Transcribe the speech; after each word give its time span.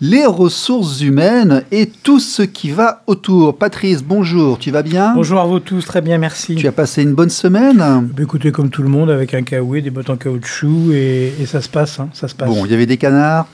les 0.00 0.26
ressources 0.26 1.00
humaines 1.00 1.64
et 1.72 1.86
tout 1.86 2.20
ce 2.20 2.42
qui 2.42 2.70
va 2.70 3.02
autour. 3.06 3.56
Patrice, 3.56 4.02
bonjour, 4.04 4.58
tu 4.58 4.70
vas 4.70 4.82
bien? 4.82 5.12
Bonjour 5.14 5.40
à 5.40 5.44
vous 5.44 5.58
tous, 5.58 5.84
très 5.84 6.00
bien, 6.00 6.18
merci. 6.18 6.54
Tu 6.54 6.68
as 6.68 6.72
passé 6.72 7.02
une 7.02 7.14
bonne 7.14 7.30
semaine? 7.30 7.78
Bah, 7.78 8.22
Écoutez, 8.22 8.52
comme 8.52 8.70
tout 8.70 8.82
le 8.82 8.88
monde, 8.88 9.10
avec 9.10 9.34
un 9.34 9.42
kawaii, 9.42 9.82
des 9.82 9.90
bottes 9.90 10.10
en 10.10 10.16
caoutchouc, 10.16 10.92
et, 10.92 11.32
ça 11.46 11.60
se 11.60 11.68
passe, 11.68 11.98
hein, 11.98 12.10
ça 12.12 12.28
se 12.28 12.34
passe. 12.34 12.48
Bon, 12.48 12.64
il 12.64 12.70
y 12.70 12.74
avait 12.74 12.86
des 12.86 12.96
canards. 12.96 13.48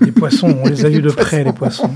des 0.00 0.12
poissons, 0.12 0.56
on 0.62 0.68
les 0.68 0.84
a 0.84 0.88
vus 0.88 1.02
de 1.02 1.10
près, 1.10 1.42
les 1.42 1.52
poissons. 1.52 1.90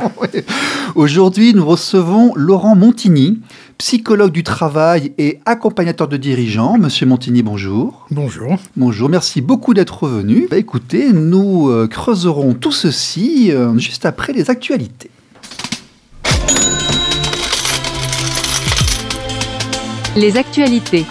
Aujourd'hui, 0.94 1.54
nous 1.54 1.64
recevons 1.64 2.32
Laurent 2.34 2.74
Montigny, 2.74 3.38
psychologue 3.78 4.32
du 4.32 4.42
travail 4.42 5.12
et 5.18 5.38
accompagnateur 5.46 6.08
de 6.08 6.16
dirigeants. 6.16 6.76
Monsieur 6.78 7.06
Montigny, 7.06 7.42
bonjour. 7.42 8.06
Bonjour. 8.10 8.56
Bonjour, 8.76 9.08
merci 9.08 9.40
beaucoup 9.40 9.72
d'être 9.72 10.08
venu. 10.08 10.48
Bah, 10.50 10.58
écoutez, 10.58 11.12
nous 11.12 11.70
euh, 11.70 11.86
creuserons 11.86 12.54
tout 12.54 12.72
ceci 12.72 13.52
euh, 13.52 13.78
juste 13.78 14.04
après 14.04 14.32
les 14.32 14.50
actualités. 14.50 15.10
Les 20.16 20.36
actualités. 20.36 21.06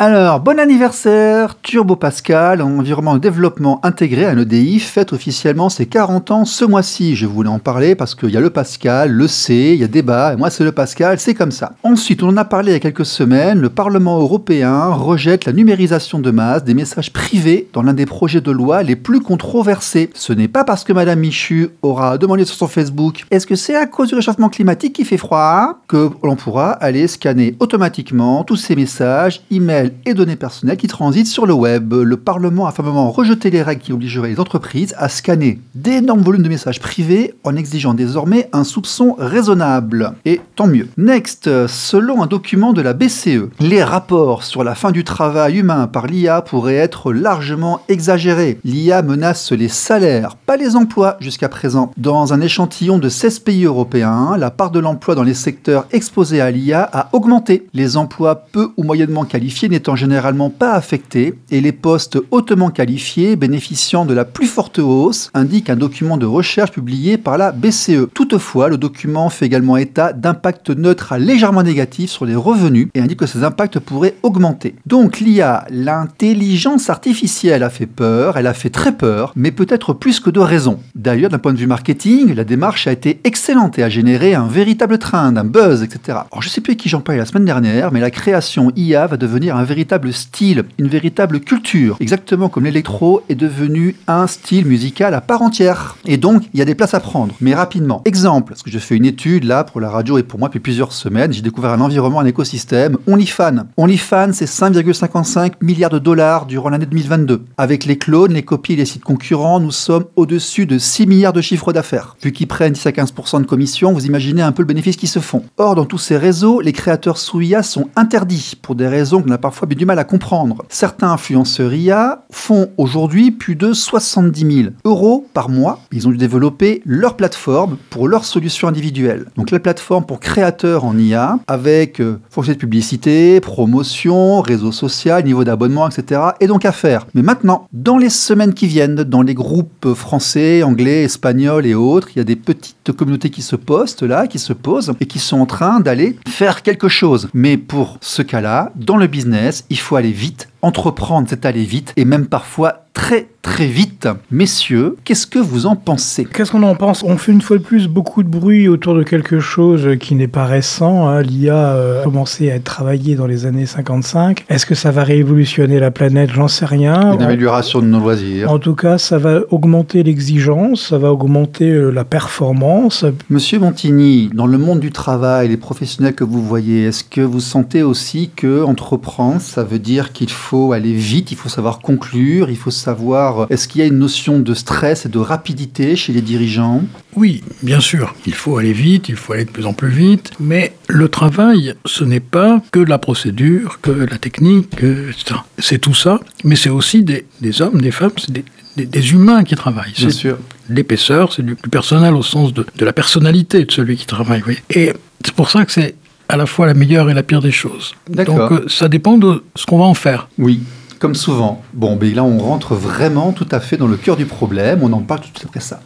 Alors, 0.00 0.38
bon 0.38 0.60
anniversaire, 0.60 1.60
Turbo 1.60 1.96
Pascal, 1.96 2.62
environnement 2.62 3.14
de 3.14 3.18
développement 3.18 3.84
intégré 3.84 4.26
à 4.26 4.32
EDI, 4.32 4.78
fête 4.78 5.12
officiellement 5.12 5.70
ses 5.70 5.86
40 5.86 6.30
ans 6.30 6.44
ce 6.44 6.64
mois-ci. 6.64 7.16
Je 7.16 7.26
voulais 7.26 7.48
en 7.48 7.58
parler 7.58 7.96
parce 7.96 8.14
qu'il 8.14 8.30
y 8.30 8.36
a 8.36 8.40
le 8.40 8.50
Pascal, 8.50 9.10
le 9.10 9.26
C, 9.26 9.72
il 9.74 9.80
y 9.80 9.82
a 9.82 9.88
débat, 9.88 10.34
et 10.34 10.36
moi 10.36 10.50
c'est 10.50 10.62
le 10.62 10.70
Pascal, 10.70 11.18
c'est 11.18 11.34
comme 11.34 11.50
ça. 11.50 11.72
Ensuite, 11.82 12.22
on 12.22 12.28
en 12.28 12.36
a 12.36 12.44
parlé 12.44 12.70
il 12.70 12.74
y 12.74 12.76
a 12.76 12.80
quelques 12.80 13.06
semaines, 13.06 13.58
le 13.58 13.70
Parlement 13.70 14.20
européen 14.20 14.86
rejette 14.90 15.46
la 15.46 15.52
numérisation 15.52 16.20
de 16.20 16.30
masse 16.30 16.62
des 16.62 16.74
messages 16.74 17.12
privés 17.12 17.68
dans 17.72 17.82
l'un 17.82 17.92
des 17.92 18.06
projets 18.06 18.40
de 18.40 18.52
loi 18.52 18.84
les 18.84 18.94
plus 18.94 19.18
controversés. 19.18 20.10
Ce 20.14 20.32
n'est 20.32 20.46
pas 20.46 20.62
parce 20.62 20.84
que 20.84 20.92
Madame 20.92 21.18
Michu 21.18 21.70
aura 21.82 22.18
demandé 22.18 22.44
sur 22.44 22.54
son 22.54 22.68
Facebook 22.68 23.24
est-ce 23.32 23.48
que 23.48 23.56
c'est 23.56 23.74
à 23.74 23.86
cause 23.86 24.10
du 24.10 24.14
réchauffement 24.14 24.48
climatique 24.48 24.92
qui 24.92 25.04
fait 25.04 25.16
froid? 25.16 25.80
que 25.88 26.10
l'on 26.22 26.36
pourra 26.36 26.70
aller 26.72 27.08
scanner 27.08 27.56
automatiquement 27.60 28.44
tous 28.44 28.56
ces 28.56 28.76
messages, 28.76 29.40
emails, 29.50 29.87
et 30.04 30.14
données 30.14 30.36
personnelles 30.36 30.76
qui 30.76 30.86
transitent 30.86 31.26
sur 31.26 31.46
le 31.46 31.52
web. 31.52 31.92
Le 31.92 32.16
Parlement 32.16 32.66
a 32.66 32.72
fermement 32.72 33.10
rejeté 33.10 33.50
les 33.50 33.62
règles 33.62 33.82
qui 33.82 33.92
obligeraient 33.92 34.30
les 34.30 34.40
entreprises 34.40 34.94
à 34.98 35.08
scanner 35.08 35.60
d'énormes 35.74 36.22
volumes 36.22 36.42
de 36.42 36.48
messages 36.48 36.80
privés 36.80 37.34
en 37.44 37.56
exigeant 37.56 37.94
désormais 37.94 38.48
un 38.52 38.64
soupçon 38.64 39.14
raisonnable. 39.18 40.12
Et 40.24 40.40
tant 40.56 40.66
mieux. 40.66 40.88
Next, 40.96 41.66
selon 41.66 42.22
un 42.22 42.26
document 42.26 42.72
de 42.72 42.82
la 42.82 42.92
BCE, 42.92 43.48
les 43.60 43.82
rapports 43.82 44.42
sur 44.42 44.64
la 44.64 44.74
fin 44.74 44.90
du 44.90 45.04
travail 45.04 45.58
humain 45.58 45.86
par 45.86 46.06
l'IA 46.06 46.42
pourraient 46.42 46.74
être 46.74 47.12
largement 47.12 47.80
exagérés. 47.88 48.58
L'IA 48.64 49.02
menace 49.02 49.52
les 49.52 49.68
salaires, 49.68 50.36
pas 50.36 50.56
les 50.56 50.76
emplois 50.76 51.16
jusqu'à 51.20 51.48
présent. 51.48 51.92
Dans 51.96 52.32
un 52.32 52.40
échantillon 52.40 52.98
de 52.98 53.08
16 53.08 53.40
pays 53.40 53.64
européens, 53.64 54.36
la 54.36 54.50
part 54.50 54.70
de 54.70 54.78
l'emploi 54.78 55.14
dans 55.14 55.22
les 55.22 55.34
secteurs 55.34 55.86
exposés 55.92 56.40
à 56.40 56.50
l'IA 56.50 56.88
a 56.92 57.08
augmenté. 57.12 57.66
Les 57.74 57.96
emplois 57.96 58.34
peu 58.52 58.70
ou 58.76 58.82
moyennement 58.82 59.24
qualifiés 59.24 59.68
n'étant 59.78 59.94
généralement 59.94 60.50
pas 60.50 60.72
affectés 60.72 61.34
et 61.52 61.60
les 61.60 61.70
postes 61.70 62.18
hautement 62.32 62.70
qualifiés 62.70 63.36
bénéficiant 63.36 64.04
de 64.04 64.12
la 64.12 64.24
plus 64.24 64.48
forte 64.48 64.80
hausse, 64.80 65.30
indique 65.34 65.70
un 65.70 65.76
document 65.76 66.16
de 66.16 66.26
recherche 66.26 66.72
publié 66.72 67.16
par 67.16 67.38
la 67.38 67.52
BCE. 67.52 68.08
Toutefois, 68.12 68.68
le 68.68 68.76
document 68.76 69.30
fait 69.30 69.46
également 69.46 69.76
état 69.76 70.12
d'impacts 70.12 70.70
neutres 70.70 71.12
à 71.12 71.20
légèrement 71.20 71.62
négatifs 71.62 72.10
sur 72.10 72.26
les 72.26 72.34
revenus 72.34 72.88
et 72.94 73.00
indique 73.00 73.20
que 73.20 73.26
ces 73.26 73.44
impacts 73.44 73.78
pourraient 73.78 74.16
augmenter. 74.24 74.74
Donc 74.84 75.20
l'IA, 75.20 75.64
l'intelligence 75.70 76.90
artificielle 76.90 77.62
a 77.62 77.70
fait 77.70 77.86
peur, 77.86 78.36
elle 78.36 78.48
a 78.48 78.54
fait 78.54 78.70
très 78.70 78.90
peur, 78.90 79.32
mais 79.36 79.52
peut-être 79.52 79.92
plus 79.92 80.18
que 80.18 80.30
de 80.30 80.40
raison. 80.40 80.80
D'ailleurs, 80.96 81.30
d'un 81.30 81.38
point 81.38 81.52
de 81.52 81.58
vue 81.58 81.68
marketing, 81.68 82.34
la 82.34 82.42
démarche 82.42 82.88
a 82.88 82.92
été 82.92 83.20
excellente 83.22 83.78
et 83.78 83.84
a 83.84 83.88
généré 83.88 84.34
un 84.34 84.48
véritable 84.48 84.98
train, 84.98 85.36
un 85.36 85.44
buzz, 85.44 85.84
etc. 85.84 86.18
Alors 86.32 86.42
je 86.42 86.48
sais 86.48 86.60
plus 86.60 86.72
à 86.72 86.76
qui 86.76 86.88
j'en 86.88 87.00
parlais 87.00 87.20
la 87.20 87.26
semaine 87.26 87.44
dernière, 87.44 87.92
mais 87.92 88.00
la 88.00 88.10
création 88.10 88.72
IA 88.74 89.06
va 89.06 89.16
devenir 89.16 89.54
un 89.54 89.67
véritable 89.68 90.12
style, 90.12 90.64
une 90.78 90.88
véritable 90.88 91.40
culture, 91.40 91.96
exactement 92.00 92.48
comme 92.48 92.64
l'électro 92.64 93.22
est 93.28 93.34
devenu 93.34 93.94
un 94.06 94.26
style 94.26 94.66
musical 94.66 95.14
à 95.14 95.20
part 95.20 95.42
entière. 95.42 95.96
Et 96.06 96.16
donc, 96.16 96.44
il 96.52 96.58
y 96.58 96.62
a 96.62 96.64
des 96.64 96.74
places 96.74 96.94
à 96.94 97.00
prendre, 97.00 97.34
mais 97.40 97.54
rapidement. 97.54 98.02
Exemple, 98.04 98.52
parce 98.52 98.62
que 98.62 98.70
je 98.70 98.78
fais 98.78 98.96
une 98.96 99.04
étude 99.04 99.44
là 99.44 99.64
pour 99.64 99.80
la 99.80 99.90
radio 99.90 100.18
et 100.18 100.22
pour 100.22 100.38
moi 100.38 100.48
depuis 100.48 100.60
plusieurs 100.60 100.92
semaines, 100.92 101.32
j'ai 101.32 101.42
découvert 101.42 101.70
un 101.70 101.80
environnement, 101.80 102.20
un 102.20 102.26
écosystème, 102.26 102.96
OnlyFans. 103.06 103.66
OnlyFans, 103.76 104.32
c'est 104.32 104.48
5,55 104.48 105.52
milliards 105.60 105.90
de 105.90 105.98
dollars 105.98 106.46
durant 106.46 106.70
l'année 106.70 106.86
2022. 106.86 107.44
Avec 107.56 107.84
les 107.84 107.98
clones, 107.98 108.32
les 108.32 108.42
copies 108.42 108.76
les 108.76 108.86
sites 108.86 109.04
concurrents, 109.04 109.60
nous 109.60 109.70
sommes 109.70 110.04
au-dessus 110.16 110.66
de 110.66 110.78
6 110.78 111.06
milliards 111.06 111.32
de 111.32 111.40
chiffres 111.40 111.72
d'affaires. 111.72 112.16
Vu 112.22 112.32
qu'ils 112.32 112.46
prennent 112.46 112.72
10 112.72 112.86
à 112.86 112.90
15% 112.90 113.42
de 113.42 113.46
commission, 113.46 113.92
vous 113.92 114.06
imaginez 114.06 114.42
un 114.42 114.52
peu 114.52 114.62
le 114.62 114.66
bénéfice 114.66 114.96
qu'ils 114.96 115.08
se 115.08 115.18
font. 115.18 115.42
Or, 115.58 115.74
dans 115.74 115.84
tous 115.84 115.98
ces 115.98 116.16
réseaux, 116.16 116.60
les 116.60 116.72
créateurs 116.72 117.18
sous 117.18 117.40
IA 117.40 117.62
sont 117.62 117.88
interdits 117.96 118.54
pour 118.60 118.74
des 118.74 118.86
raisons 118.86 119.20
qu'on 119.22 119.28
n'a 119.28 119.38
parfois 119.38 119.57
du 119.66 119.86
mal 119.86 119.98
à 119.98 120.04
comprendre. 120.04 120.64
Certains 120.68 121.12
influenceurs 121.12 121.72
IA 121.74 122.24
font 122.30 122.70
aujourd'hui 122.76 123.30
plus 123.30 123.56
de 123.56 123.72
70 123.72 124.62
000 124.62 124.68
euros 124.84 125.26
par 125.34 125.48
mois. 125.48 125.80
Ils 125.92 126.06
ont 126.08 126.10
dû 126.10 126.16
développer 126.16 126.82
leur 126.84 127.16
plateforme 127.16 127.76
pour 127.90 128.08
leurs 128.08 128.24
solutions 128.24 128.68
individuelles. 128.68 129.26
Donc 129.36 129.50
la 129.50 129.60
plateforme 129.60 130.04
pour 130.04 130.20
créateurs 130.20 130.84
en 130.84 130.96
IA 130.98 131.38
avec 131.46 132.00
euh, 132.00 132.18
de 132.36 132.54
publicité, 132.54 133.40
promotion, 133.40 134.40
réseau 134.40 134.72
social, 134.72 135.24
niveau 135.24 135.44
d'abonnement, 135.44 135.88
etc. 135.88 136.20
Et 136.40 136.46
donc 136.46 136.64
à 136.64 136.72
faire. 136.72 137.06
Mais 137.14 137.22
maintenant, 137.22 137.66
dans 137.72 137.98
les 137.98 138.10
semaines 138.10 138.54
qui 138.54 138.66
viennent, 138.66 138.94
dans 138.94 139.22
les 139.22 139.34
groupes 139.34 139.92
français, 139.94 140.62
anglais, 140.62 141.04
espagnols 141.04 141.66
et 141.66 141.74
autres, 141.74 142.08
il 142.14 142.18
y 142.18 142.20
a 142.20 142.24
des 142.24 142.36
petites 142.36 142.92
communautés 142.92 143.30
qui 143.30 143.42
se 143.42 143.56
postent 143.56 144.02
là, 144.02 144.26
qui 144.26 144.38
se 144.38 144.52
posent 144.52 144.92
et 145.00 145.06
qui 145.06 145.18
sont 145.18 145.40
en 145.40 145.46
train 145.46 145.80
d'aller 145.80 146.16
faire 146.26 146.62
quelque 146.62 146.88
chose. 146.88 147.28
Mais 147.34 147.56
pour 147.56 147.98
ce 148.00 148.22
cas-là, 148.22 148.72
dans 148.76 148.96
le 148.96 149.06
business, 149.06 149.47
il 149.70 149.78
faut 149.78 149.96
aller 149.96 150.12
vite. 150.12 150.48
Entreprendre, 150.62 151.28
c'est 151.30 151.46
aller 151.46 151.64
vite 151.64 151.92
et 151.96 152.04
même 152.04 152.26
parfois 152.26 152.84
très 152.98 153.28
très 153.42 153.66
vite. 153.66 154.08
Messieurs, 154.30 154.96
qu'est-ce 155.04 155.26
que 155.26 155.38
vous 155.38 155.66
en 155.66 155.76
pensez? 155.76 156.24
Qu'est-ce 156.24 156.50
qu'on 156.50 156.64
en 156.64 156.74
pense? 156.74 157.04
On 157.04 157.16
fait 157.16 157.30
une 157.32 157.40
fois 157.40 157.58
de 157.58 157.62
plus 157.62 157.86
beaucoup 157.86 158.24
de 158.24 158.28
bruit 158.28 158.68
autour 158.68 158.94
de 158.94 159.04
quelque 159.04 159.38
chose 159.38 159.96
qui 160.00 160.16
n'est 160.16 160.26
pas 160.28 160.44
récent. 160.44 161.08
Hein. 161.08 161.22
L'IA 161.22 161.54
euh, 161.54 162.00
a 162.00 162.04
commencé 162.04 162.50
à 162.50 162.56
être 162.56 162.64
travaillé 162.64 163.14
dans 163.14 163.26
les 163.26 163.46
années 163.46 163.66
55. 163.66 164.44
Est-ce 164.48 164.66
que 164.66 164.74
ça 164.74 164.90
va 164.90 165.04
révolutionner 165.04 165.78
la 165.78 165.92
planète? 165.92 166.30
J'en 166.34 166.48
sais 166.48 166.66
rien. 166.66 167.14
Une 167.14 167.22
amélioration 167.22 167.80
de 167.80 167.86
nos 167.86 168.00
loisirs. 168.00 168.50
En 168.50 168.58
tout 168.58 168.74
cas, 168.74 168.98
ça 168.98 169.16
va 169.16 169.40
augmenter 169.50 170.02
l'exigence, 170.02 170.88
ça 170.88 170.98
va 170.98 171.12
augmenter 171.12 171.70
euh, 171.70 171.90
la 171.90 172.04
performance. 172.04 173.04
Monsieur 173.30 173.60
Montigny, 173.60 174.28
dans 174.34 174.46
le 174.46 174.58
monde 174.58 174.80
du 174.80 174.90
travail, 174.90 175.48
les 175.48 175.56
professionnels 175.56 176.14
que 176.14 176.24
vous 176.24 176.42
voyez, 176.42 176.86
est-ce 176.86 177.04
que 177.04 177.20
vous 177.20 177.40
sentez 177.40 177.84
aussi 177.84 178.30
que 178.34 178.64
entreprendre, 178.64 179.40
ça 179.40 179.62
veut 179.62 179.78
dire 179.78 180.12
qu'il 180.12 180.30
faut 180.30 180.47
aller 180.72 180.92
vite, 180.92 181.30
il 181.32 181.36
faut 181.36 181.48
savoir 181.48 181.80
conclure, 181.80 182.50
il 182.50 182.56
faut 182.56 182.70
savoir 182.70 183.46
est-ce 183.50 183.68
qu'il 183.68 183.80
y 183.80 183.84
a 183.84 183.86
une 183.86 183.98
notion 183.98 184.38
de 184.40 184.54
stress 184.54 185.06
et 185.06 185.08
de 185.08 185.18
rapidité 185.18 185.96
chez 185.96 186.12
les 186.12 186.22
dirigeants? 186.22 186.82
Oui, 187.16 187.42
bien 187.62 187.80
sûr. 187.80 188.14
Il 188.26 188.34
faut 188.34 188.56
aller 188.58 188.72
vite, 188.72 189.08
il 189.08 189.16
faut 189.16 189.32
aller 189.32 189.44
de 189.44 189.50
plus 189.50 189.66
en 189.66 189.72
plus 189.72 189.90
vite. 189.90 190.30
Mais 190.40 190.74
le 190.88 191.08
travail, 191.08 191.74
ce 191.84 192.04
n'est 192.04 192.20
pas 192.20 192.62
que 192.72 192.80
la 192.80 192.98
procédure, 192.98 193.80
que 193.80 193.90
la 193.90 194.18
technique, 194.18 194.74
etc. 194.74 195.40
C'est 195.58 195.78
tout 195.78 195.94
ça, 195.94 196.20
mais 196.44 196.56
c'est 196.56 196.70
aussi 196.70 197.02
des, 197.02 197.24
hommes, 197.60 197.80
des 197.80 197.90
femmes, 197.90 198.12
c'est 198.16 198.32
des, 198.32 199.12
humains 199.12 199.44
qui 199.44 199.54
travaillent. 199.56 199.92
Bien 199.96 200.10
sûr. 200.10 200.38
L'épaisseur, 200.68 201.32
c'est 201.32 201.44
du 201.44 201.56
personnel 201.56 202.14
au 202.14 202.22
sens 202.22 202.52
de, 202.54 202.64
la 202.80 202.92
personnalité 202.92 203.64
de 203.64 203.72
celui 203.72 203.96
qui 203.96 204.06
travaille. 204.06 204.42
Et 204.70 204.92
c'est 205.24 205.34
pour 205.34 205.50
ça 205.50 205.64
que 205.64 205.72
c'est 205.72 205.94
à 206.28 206.36
la 206.36 206.46
fois 206.46 206.66
la 206.66 206.74
meilleure 206.74 207.10
et 207.10 207.14
la 207.14 207.22
pire 207.22 207.40
des 207.40 207.52
choses. 207.52 207.94
Donc 208.08 208.52
euh, 208.52 208.64
ça 208.68 208.88
dépend 208.88 209.18
de 209.18 209.44
ce 209.54 209.66
qu'on 209.66 209.78
va 209.78 209.84
en 209.84 209.94
faire. 209.94 210.28
Oui 210.38 210.60
comme 210.98 211.14
souvent. 211.14 211.62
Bon, 211.74 211.96
mais 212.00 212.10
là, 212.10 212.24
on 212.24 212.38
rentre 212.38 212.74
vraiment 212.74 213.32
tout 213.32 213.46
à 213.50 213.60
fait 213.60 213.76
dans 213.76 213.86
le 213.86 213.96
cœur 213.96 214.16
du 214.16 214.26
problème. 214.26 214.80
On 214.82 214.92
en 214.92 215.00
parle 215.00 215.20
tout 215.20 215.30
après 215.44 215.60
ça. 215.60 215.80